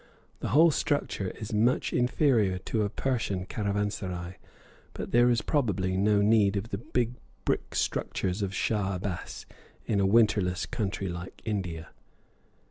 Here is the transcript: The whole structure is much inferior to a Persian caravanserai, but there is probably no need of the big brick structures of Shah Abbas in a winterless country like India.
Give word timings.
The 0.39 0.47
whole 0.47 0.71
structure 0.71 1.29
is 1.39 1.53
much 1.53 1.93
inferior 1.93 2.57
to 2.57 2.81
a 2.81 2.89
Persian 2.89 3.45
caravanserai, 3.45 4.37
but 4.93 5.11
there 5.11 5.29
is 5.29 5.43
probably 5.43 5.95
no 5.95 6.23
need 6.23 6.55
of 6.57 6.69
the 6.69 6.79
big 6.79 7.13
brick 7.45 7.75
structures 7.75 8.41
of 8.41 8.51
Shah 8.51 8.95
Abbas 8.95 9.45
in 9.85 9.99
a 9.99 10.07
winterless 10.07 10.65
country 10.65 11.07
like 11.07 11.43
India. 11.45 11.89